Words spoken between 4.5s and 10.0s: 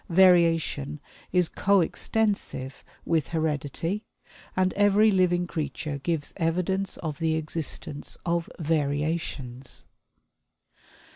and every living creature gives evidence of the existence of variations.